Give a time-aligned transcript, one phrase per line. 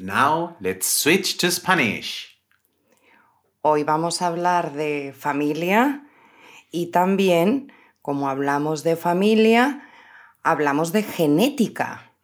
[0.00, 2.40] Now, let's switch to Spanish.
[3.60, 6.06] Hoy vamos a hablar de familia
[6.72, 9.86] y también, como hablamos de familia,
[10.42, 12.14] hablamos de genética.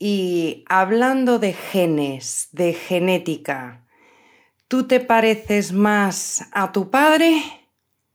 [0.00, 3.86] Y hablando de genes, de genética,
[4.66, 7.40] ¿tú te pareces más a tu padre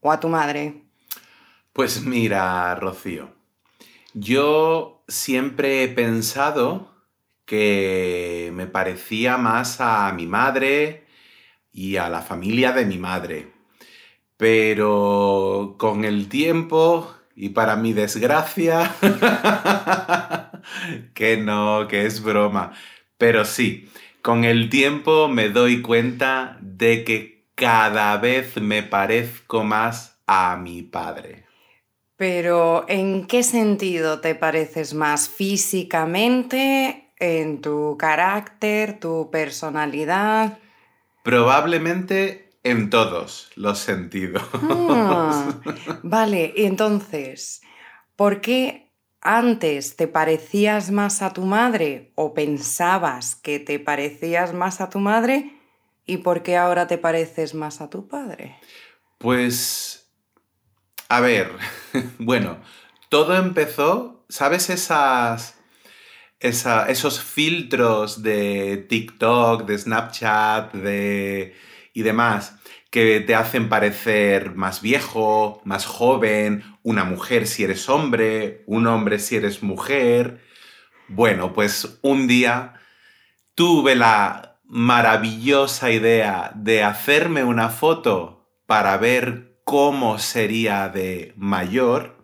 [0.01, 0.83] o a tu madre?
[1.71, 3.33] Pues mira, Rocío,
[4.13, 6.92] yo siempre he pensado
[7.45, 11.05] que me parecía más a mi madre
[11.71, 13.47] y a la familia de mi madre.
[14.37, 18.93] Pero con el tiempo y para mi desgracia,
[21.13, 22.73] que no, que es broma.
[23.17, 23.89] Pero sí,
[24.21, 30.81] con el tiempo me doy cuenta de que cada vez me parezco más a mi
[30.81, 31.45] padre.
[32.15, 40.59] Pero ¿en qué sentido te pareces más físicamente, en tu carácter, tu personalidad?
[41.23, 44.43] Probablemente en todos los sentidos.
[44.53, 45.59] Ah,
[46.03, 47.61] vale, y entonces,
[48.15, 54.81] ¿por qué antes te parecías más a tu madre o pensabas que te parecías más
[54.81, 55.53] a tu madre
[56.05, 58.57] y por qué ahora te pareces más a tu padre?
[59.17, 60.11] Pues,
[61.07, 61.51] a ver,
[62.19, 62.57] bueno,
[63.09, 65.57] todo empezó, ¿sabes esas,
[66.43, 71.55] esos filtros de TikTok, de Snapchat, de,
[71.93, 72.57] y demás,
[72.91, 79.19] que te hacen parecer más viejo, más joven, una mujer si eres hombre, un hombre
[79.19, 80.41] si eres mujer?
[81.07, 82.73] Bueno, pues un día
[83.55, 92.17] tuve la maravillosa idea de hacerme una foto para ver cómo sería de mayor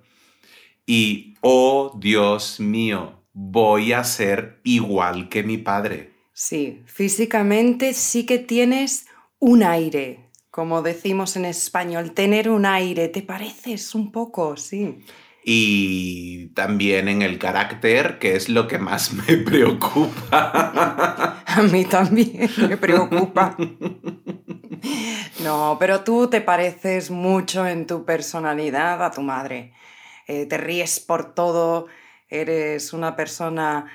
[0.86, 6.14] y, oh Dios mío, voy a ser igual que mi padre.
[6.34, 9.08] Sí, físicamente sí que tienes
[9.40, 14.58] un aire, como decimos en español, tener un aire, ¿te pareces un poco?
[14.58, 15.00] Sí.
[15.44, 21.44] Y también en el carácter, que es lo que más me preocupa.
[21.46, 23.58] A mí también me preocupa.
[25.44, 29.74] No, pero tú te pareces mucho en tu personalidad a tu madre.
[30.28, 31.88] Eh, te ríes por todo,
[32.30, 33.86] eres una persona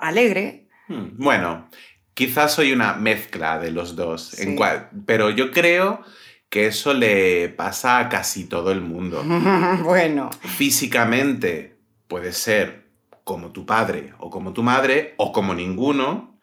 [0.00, 0.68] alegre.
[0.88, 1.68] Hmm, Bueno,
[2.14, 4.56] quizás soy una mezcla de los dos, en Sí.
[4.56, 6.02] cual- pero yo creo
[6.48, 9.22] que eso le pasa a casi todo el mundo.
[9.84, 11.76] bueno, Físicamente
[12.08, 12.86] puede ser
[13.24, 16.38] como tu padre o como tu madre o como ninguno,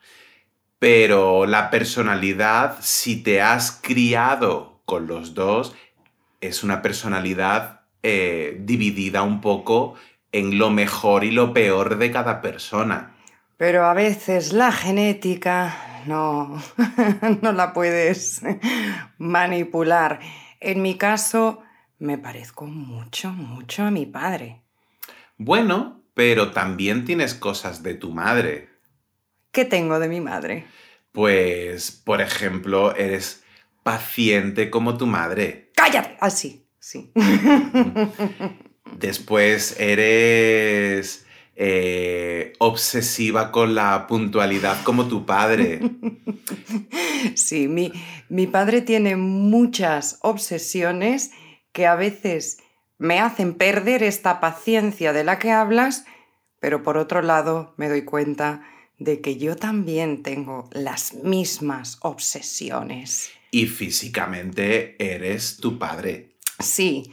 [0.77, 5.73] pero la personalidad, si te has criado con los dos,
[6.41, 9.95] es una personalidad eh, dividida un poco
[10.35, 13.15] en lo mejor y lo peor de cada persona.
[13.55, 16.61] pero a veces la genética no,
[17.41, 18.41] no la puedes
[19.17, 20.19] manipular.
[20.59, 21.61] En mi caso,
[21.99, 24.61] me parezco mucho, mucho a mi padre.
[25.37, 28.67] Bueno, pero también tienes cosas de tu madre.
[29.51, 30.65] ¿Qué tengo de mi madre?
[31.13, 33.45] Pues, por ejemplo, eres
[33.83, 35.71] paciente como tu madre.
[35.75, 36.17] ¡Cállate!
[36.19, 37.13] Así, sí.
[38.91, 41.25] Después eres
[41.55, 45.79] eh, obsesiva con la puntualidad como tu padre.
[47.33, 47.91] Sí, mi,
[48.29, 51.31] mi padre tiene muchas obsesiones
[51.71, 52.59] que a veces
[52.99, 56.05] me hacen perder esta paciencia de la que hablas,
[56.59, 58.61] pero por otro lado me doy cuenta
[58.99, 63.31] de que yo también tengo las mismas obsesiones.
[63.51, 66.35] Y físicamente eres tu padre.
[66.59, 67.11] Sí,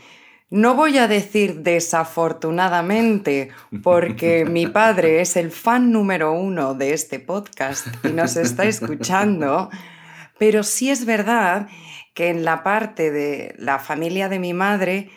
[0.53, 3.49] no voy a decir desafortunadamente,
[3.83, 9.71] porque mi padre es el fan número uno de este podcast y nos está escuchando,
[10.39, 11.69] pero sí es verdad
[12.13, 15.09] que en la parte de la familia de mi madre,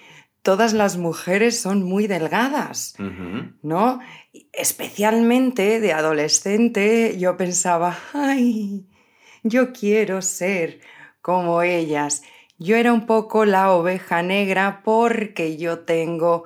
[0.42, 2.96] todas las mujeres son muy delgadas.
[3.62, 4.00] ¿no?
[4.54, 8.88] Especialmente de adolescente yo pensaba, ay,
[9.44, 10.80] yo quiero ser
[11.22, 12.24] como ellas.
[12.57, 16.46] Yo era un poco la oveja negra porque yo tengo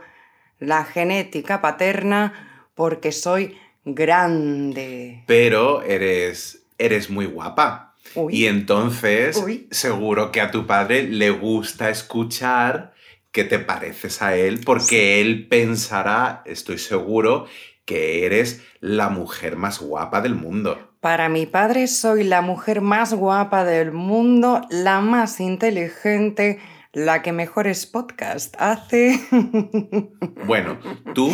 [0.59, 5.23] la genética paterna, porque soy grande.
[5.27, 7.95] Pero eres, eres muy guapa.
[8.15, 8.35] Uy.
[8.35, 9.67] Y entonces, Uy.
[9.71, 12.93] seguro que a tu padre le gusta escuchar
[13.31, 17.45] que te pareces a él, porque él pensará, estoy seguro,
[17.85, 20.88] que eres la mujer más guapa del mundo.
[20.99, 26.59] Para mi padre soy la mujer más guapa del mundo, la más inteligente,
[26.91, 29.17] la que mejores podcast hace.
[30.45, 30.79] Bueno,
[31.13, 31.31] tú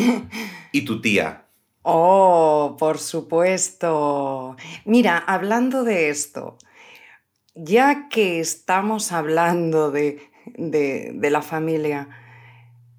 [0.72, 1.46] y tu tía.
[1.82, 4.56] Oh, por supuesto.
[4.84, 6.58] Mira, hablando de esto,
[7.56, 10.20] ya que estamos hablando de,
[10.58, 12.10] de, de la familia,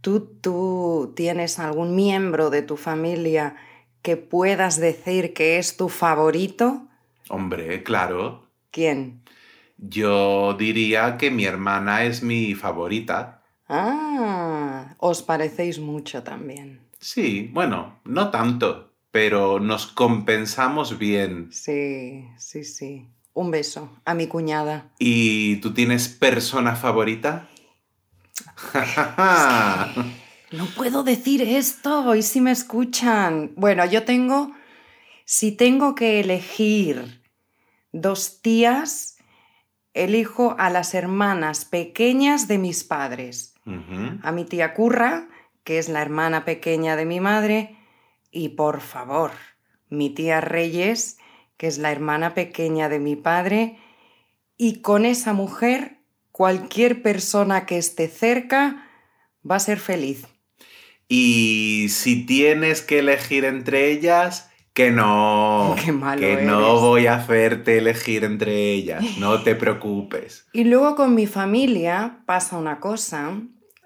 [0.01, 3.57] ¿tú, ¿tú tienes algún miembro de tu familia
[4.07, 6.87] que puedas decir que es tu favorito?
[7.29, 8.47] Hombre, claro.
[8.71, 9.23] ¿Quién?
[9.79, 13.43] Yo diría que mi hermana es mi favorita.
[13.69, 16.83] Ah, os parecéis mucho también.
[17.01, 21.49] Sí, bueno, no tanto, pero nos compensamos bien.
[21.51, 23.09] Sí, sí, sí.
[23.35, 24.93] Un beso a mi cuñada.
[25.01, 27.49] ¿Y tú tienes persona favorita?
[30.53, 33.53] No puedo decir esto, y si me escuchan.
[33.57, 34.53] Bueno, yo tengo,
[35.25, 37.23] si tengo que elegir
[37.93, 39.19] dos tías,
[39.93, 43.55] elijo a las hermanas pequeñas de mis padres.
[44.23, 45.29] A mi tía Curra,
[45.65, 47.77] que es la hermana pequeña de mi madre,
[48.31, 49.33] y por favor,
[49.89, 51.19] mi tía Reyes,
[51.57, 53.79] que es la hermana pequeña de mi padre,
[54.57, 55.99] y con esa mujer,
[56.31, 58.89] cualquier persona que esté cerca
[59.49, 60.29] va a ser feliz.
[61.09, 65.75] Y si tienes que elegir entre ellas, que no.
[65.85, 69.05] Qué malo que no voy a hacerte elegir entre ellas.
[69.19, 70.47] No te preocupes.
[70.53, 73.41] Y luego con mi familia pasa una cosa.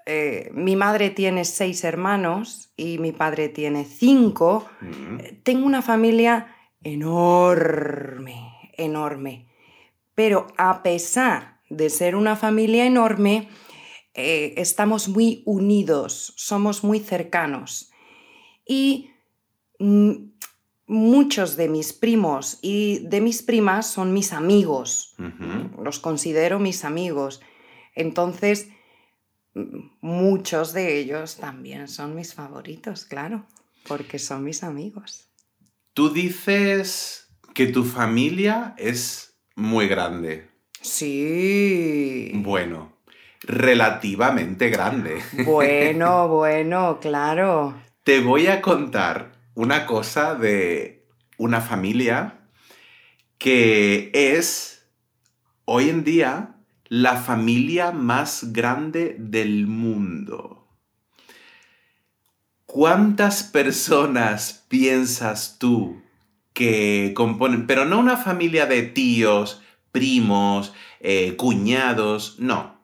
[0.05, 4.67] eh, mi madre tiene seis hermanos y mi padre tiene cinco.
[4.81, 5.17] Mm.
[5.43, 6.47] Tengo una familia
[6.83, 9.47] enorme, enorme.
[10.15, 13.47] Pero a pesar de ser una familia enorme,
[14.13, 17.91] eh, estamos muy unidos, somos muy cercanos.
[18.67, 19.09] Y
[19.79, 20.11] mm,
[20.87, 25.15] muchos de mis primos y de mis primas son mis amigos.
[25.81, 27.41] Los considero mis amigos.
[27.95, 28.67] Entonces,
[29.53, 33.45] mm, muchos de ellos también son mis favoritos, claro,
[33.87, 35.29] porque son mis amigos.
[35.93, 40.49] Tú dices que tu familia es muy grande.
[40.81, 42.31] Sí.
[42.35, 42.97] Bueno,
[43.41, 45.21] relativamente grande.
[45.45, 47.75] Bueno, bueno, claro.
[48.03, 51.05] Te voy a contar una cosa de
[51.37, 52.39] una familia
[53.37, 54.87] que es
[55.65, 56.55] hoy en día
[56.87, 60.67] la familia más grande del mundo.
[62.65, 66.01] ¿Cuántas personas piensas tú
[66.53, 69.61] que componen, pero no una familia de tíos,
[69.91, 72.80] primos, eh, cuñados, no.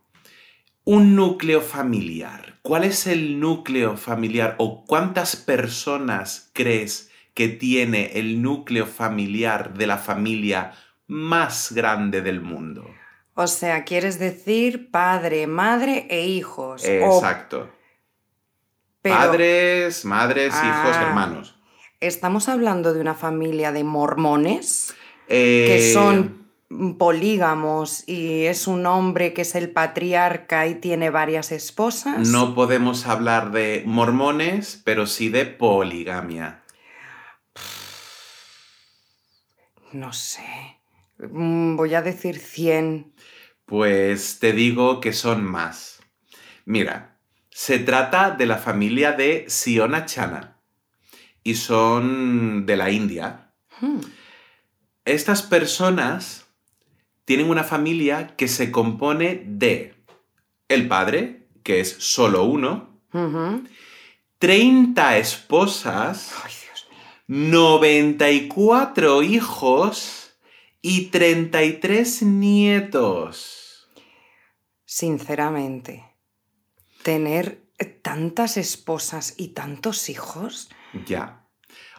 [0.90, 2.60] Un núcleo familiar.
[2.62, 9.86] ¿Cuál es el núcleo familiar o cuántas personas crees que tiene el núcleo familiar de
[9.86, 10.72] la familia
[11.08, 12.90] más grande del mundo?
[13.34, 16.86] O sea, quieres decir padre, madre e hijos.
[16.86, 17.70] o- Exacto.
[19.02, 21.04] pero Padres, madres, hijos, Ah.
[21.06, 21.60] hermanos.
[22.00, 24.94] estamos hablando de una familia de mormones
[25.28, 26.37] Eh, que son
[26.98, 32.28] polígamos y es un hombre que es el patriarca y tiene varias esposas.
[32.28, 36.64] No podemos hablar de mormones, pero sí de poligamia.
[39.94, 40.80] No sé.
[41.18, 43.14] Mm, Voy a decir 100.
[43.66, 46.00] Pues te digo que son más.
[46.66, 47.18] Mira,
[47.50, 50.58] se trata de la familia de Siona Chana
[51.44, 53.52] y son de la India.
[53.80, 54.02] Hmm.
[55.06, 56.47] Estas personas
[57.28, 59.96] tienen una familia que se compone de
[60.70, 63.66] el padre, que es solo uno, Ujú.
[64.40, 67.50] 30 esposas, Ay, Dios mío.
[67.52, 70.38] 94 hijos
[70.82, 73.90] y 33 nietos.
[74.86, 76.06] Sinceramente,
[77.04, 77.62] tener
[78.04, 80.70] tantas esposas y tantos hijos.
[81.06, 81.46] Ya.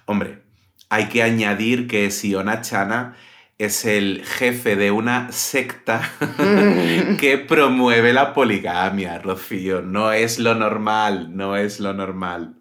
[0.07, 0.43] Hombre,
[0.89, 3.15] hay que añadir que Siona Chana
[3.59, 6.13] es el jefe de una secta
[7.21, 9.83] que promueve la poligamia, Rocío.
[9.83, 12.55] No es lo normal, no es lo normal.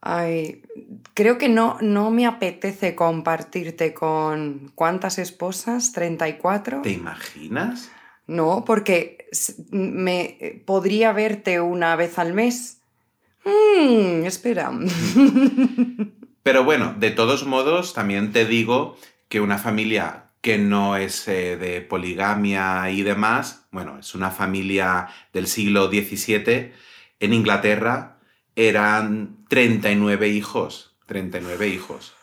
[0.00, 0.62] Ay,
[1.12, 6.82] creo que no, no me apetece compartirte con cuántas esposas, 34.
[6.82, 7.90] ¿Te imaginas?
[8.26, 9.28] No, porque
[9.70, 12.80] me podría verte una vez al mes.
[13.44, 14.72] Mm, espera.
[16.44, 18.96] Pero bueno, de todos modos, también te digo
[19.28, 25.08] que una familia que no es eh, de poligamia y demás, bueno, es una familia
[25.32, 26.72] del siglo XVII,
[27.18, 28.18] en Inglaterra
[28.54, 32.14] eran 39 hijos, 39 hijos,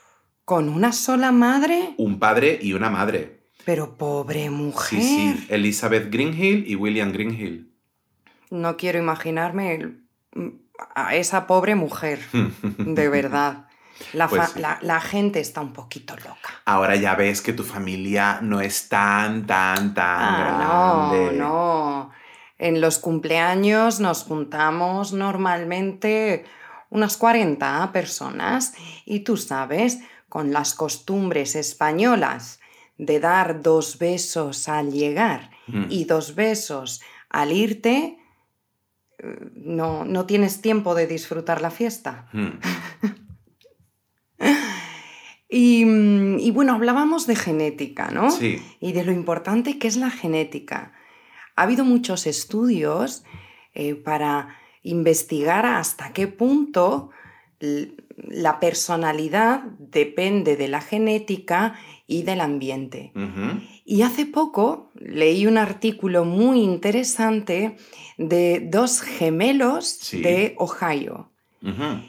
[0.46, 1.96] ¿Con una sola madre?
[1.98, 3.48] un padre y una madre.
[3.66, 5.02] Pero pobre mujer.
[5.02, 7.72] Sí, sí, Elizabeth Greenhill y William Greenhill.
[8.52, 9.98] No quiero imaginarme
[10.94, 12.20] a esa pobre mujer,
[12.78, 13.68] de verdad.
[14.14, 14.60] La, Pues fa- sí.
[14.60, 16.50] la- la gente está un poquito loca.
[16.66, 21.38] Ahora ya ves que tu familia no es tan, tan, tan Ah, grande.
[21.38, 22.12] no, no.
[22.58, 26.46] En los cumpleaños nos juntamos normalmente
[26.90, 28.74] unas 40 personas
[29.06, 32.60] y tú sabes, con las costumbres españolas
[32.98, 35.86] de dar dos besos al llegar Mm.
[35.90, 38.18] y dos besos al irte,
[39.20, 42.28] eh, no, no tienes tiempo de disfrutar la fiesta.
[42.34, 42.60] Mm.
[45.52, 48.32] Y, mm, y bueno, hablábamos de genética, ¿no?
[48.32, 48.62] Sí.
[48.80, 50.94] y de lo importante que es la genética.
[51.58, 53.24] Ha habido muchos estudios
[53.74, 57.10] eh, para investigar hasta qué punto
[58.30, 61.76] la personalidad depende de la genética
[62.08, 63.12] y del ambiente.
[63.86, 67.76] Y hace poco leí un artículo muy interesante
[68.18, 70.22] de dos gemelos Sí.
[70.22, 71.30] de Ohio.
[71.62, 72.02] Ujú.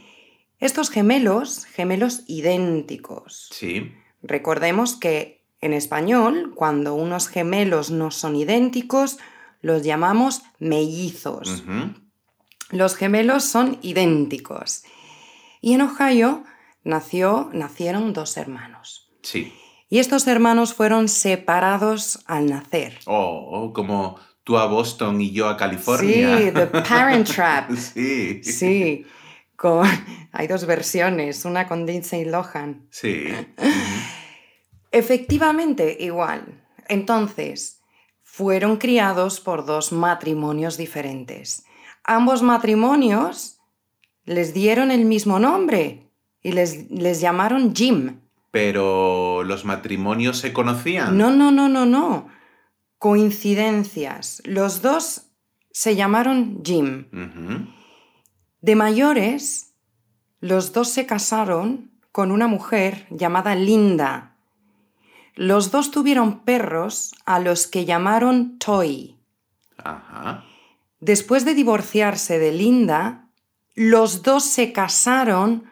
[0.63, 3.93] Estos gemelos, gemelos idénticos, Sí.
[4.23, 9.19] Recordemos que en español, cuando unos gemelos no son idénticos,
[9.61, 11.65] los llamamos mellizos.
[12.71, 14.85] Los gemelos son idénticos.
[15.61, 16.45] Y en Ohio
[16.85, 19.11] nació, nacieron dos hermanos.
[19.23, 19.53] Sí.
[19.91, 23.01] Y estos hermanos fueron separados al nacer.
[23.07, 26.39] Oh, oh, como tú a Boston y yo a California.
[26.39, 27.73] Sí, The Parent Trap.
[27.77, 28.43] Sí.
[28.45, 29.07] Sí,
[29.63, 29.87] con,
[30.33, 32.89] hay dos versiones, una con Lindsay Lohan.
[32.91, 33.29] Sí.
[34.91, 36.63] Efectivamente, igual.
[36.89, 37.81] Entonces,
[38.25, 41.65] fueron criados por dos matrimonios diferentes.
[42.03, 43.61] Ambos matrimonios
[44.25, 46.11] les dieron el mismo nombre
[46.43, 48.21] y les, les llamaron Jim.
[48.51, 51.17] Pero los matrimonios se conocían.
[51.17, 52.29] No, no, no, no, no.
[52.99, 54.43] Coincidencias.
[54.45, 55.29] Los dos
[55.71, 57.07] se llamaron Jim.
[58.63, 59.73] De mayores,
[60.41, 64.37] los dos se casaron con una mujer llamada Linda.
[65.35, 69.17] Los dos tuvieron perros a los que llamaron Toy.
[69.83, 70.45] Ajá.
[71.01, 73.27] Después de divorciarse de Linda,
[73.75, 75.65] los dos se casaron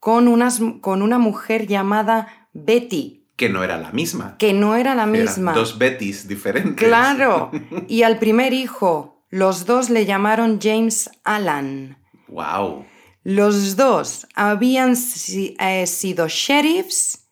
[0.00, 4.36] con, unas- con una mujer llamada Betty, Que no era la misma.
[4.38, 5.52] que no era la Eran misma.
[5.54, 6.86] dos Bettys diferentes.
[6.86, 7.50] Claro.
[7.88, 11.96] Y al primer hijo, los dos le llamaron James Allan.
[12.34, 12.84] Wow.
[13.22, 17.28] Los dos habían eh, sido sheriffs,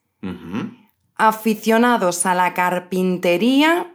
[1.16, 3.94] aficionados a la carpintería,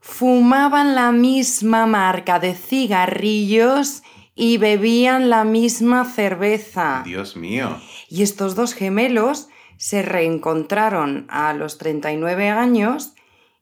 [0.00, 4.02] fumaban la misma marca de cigarrillos
[4.34, 7.02] y bebían la misma cerveza.
[7.04, 7.80] Dios mío.
[8.08, 13.14] Y estos dos gemelos se reencontraron a los 39 años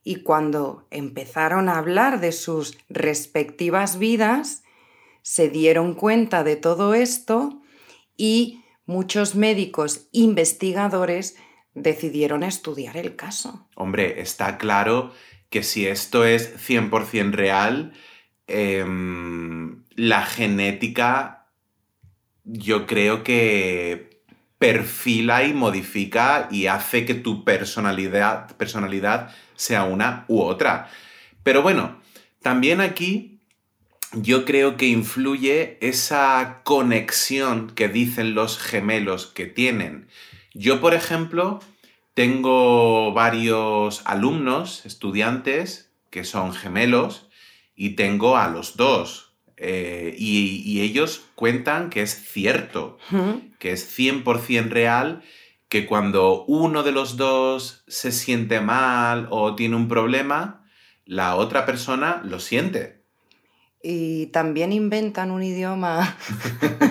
[0.02, 4.61] y cuando empezaron a hablar de sus respectivas vidas,
[5.22, 7.62] se dieron cuenta de todo esto
[8.16, 11.36] y muchos médicos investigadores
[11.74, 13.68] decidieron estudiar el caso.
[13.76, 15.12] Hombre, está claro
[15.48, 17.92] que si esto es 100% real,
[18.46, 21.46] em, la genética
[22.44, 24.22] yo creo que
[24.58, 30.88] perfila y modifica y hace que tu personalidad, personalidad sea una u otra.
[31.42, 32.00] Pero bueno,
[32.40, 33.31] también aquí
[34.14, 40.08] yo creo que influye esa conexión que dicen los gemelos que tienen.
[40.54, 41.60] Yo, por ejemplo,
[42.14, 47.28] tengo varios alumnos, estudiantes, que son gemelos,
[47.74, 49.30] y tengo a los dos.
[49.56, 52.98] eh, y, y ellos cuentan que es cierto,
[53.60, 55.22] que es 100% real,
[55.68, 60.66] que cuando uno de los dos se siente mal o tiene un problema,
[61.06, 63.01] la otra persona lo siente.
[63.84, 66.16] Y también inventan un idioma,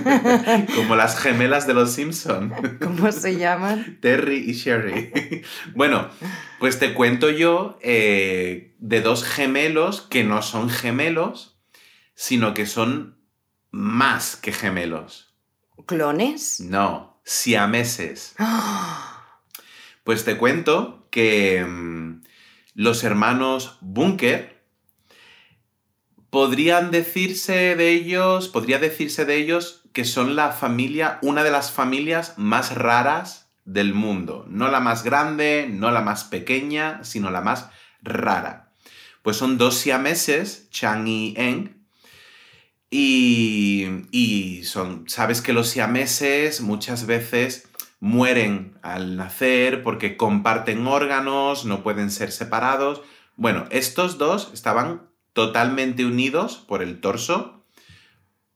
[0.76, 2.54] Como las gemelas de los Simpson.
[2.82, 3.98] ¿cómo se llaman?
[4.02, 5.44] Terry y Sherry.
[5.76, 6.10] bueno,
[6.60, 11.58] pues te cuento yo eh, de dos gemelos que no son gemelos,
[12.14, 13.18] sino que son
[13.70, 15.34] más que gemelos.
[15.86, 16.60] ¿Clones?
[16.60, 18.36] No, siameses.
[18.38, 19.40] ¡Ah!
[20.04, 22.22] Pues te cuento que mm,
[22.74, 24.51] los hermanos Bunker
[26.32, 31.72] podrían decirse de ellos, podría decirse de ellos que son la familia, una de las
[31.72, 34.46] familias más raras del mundo.
[34.48, 37.70] No la más grande, no la más pequeña, sino la más
[38.02, 38.72] rara.
[39.22, 41.76] Pues son dos siameses, Chang y Eng,
[42.90, 47.68] y, y son, sabes que los siameses muchas veces
[48.00, 53.02] mueren al nacer porque comparten órganos, no pueden ser separados.
[53.36, 57.64] Bueno, estos dos estaban totalmente unidos por el torso.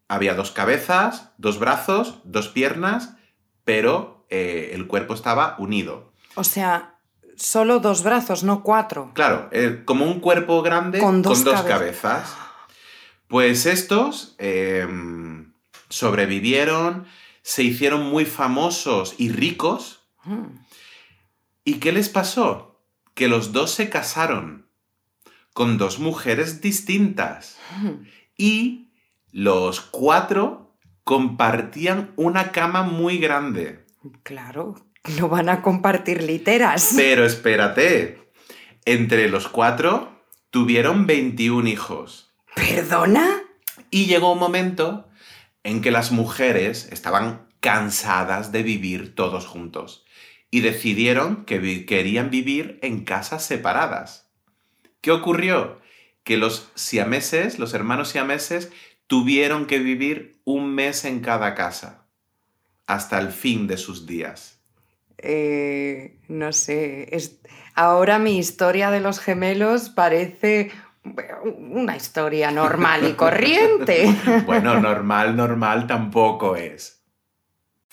[0.07, 3.15] Había dos cabezas, dos brazos, dos piernas,
[3.63, 6.11] pero eh, el cuerpo estaba unido.
[6.35, 6.99] O sea,
[7.35, 9.11] solo dos brazos, no cuatro.
[9.13, 12.35] Claro, eh, como un cuerpo grande con dos, cabezas.
[13.27, 15.53] Pues estos em,
[15.89, 17.07] sobrevivieron,
[17.41, 20.01] se hicieron muy famosos y ricos.
[20.23, 20.57] Mm.
[21.63, 22.79] ¿Y qué les pasó?
[23.15, 24.64] Que los dos se casaron
[25.55, 27.57] con dos mujeres distintas.
[28.37, 28.91] Y
[29.31, 33.85] los cuatro compartían una cama muy grande.
[34.23, 34.75] Claro,
[35.17, 36.91] no van a compartir literas.
[36.97, 38.19] Pero espérate,
[38.83, 42.35] entre los cuatro tuvieron 21 hijos.
[42.53, 43.41] ¿Perdona?
[43.89, 45.07] Y llegó un momento
[45.63, 50.05] en que las mujeres estaban cansadas de vivir todos juntos
[50.51, 54.24] y decidieron que querían vivir en casas separadas.
[55.05, 55.79] ¿Qué ocurrió?
[56.23, 58.71] Que los siameses, los hermanos siameses,
[59.05, 62.07] tuvieron que vivir un mes en cada casa
[62.87, 64.59] hasta el fin de sus días.
[65.19, 67.07] Eh, no sé,
[67.75, 70.71] ahora mi historia de los gemelos parece
[71.03, 74.11] una historia normal y corriente.
[74.47, 77.03] bueno, normal, normal tampoco es.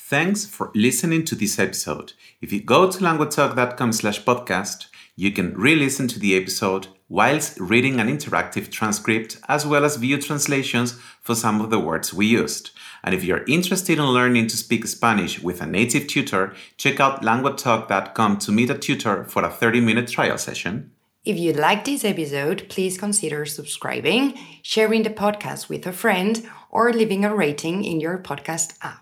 [0.08, 2.14] Thanks for listening to this episode.
[2.40, 8.00] If you go to languagetalk.com slash podcast, you can re-listen to the episode whilst reading
[8.00, 12.70] an interactive transcript as well as view translations for some of the words we used.
[13.04, 17.22] And if you're interested in learning to speak Spanish with a native tutor, check out
[17.22, 20.92] languagetalk.com to meet a tutor for a 30-minute trial session.
[21.24, 26.92] If you like this episode, please consider subscribing, sharing the podcast with a friend, or
[26.92, 29.01] leaving a rating in your podcast app.